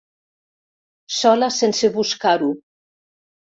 [1.19, 2.53] Sola sense buscar-ho.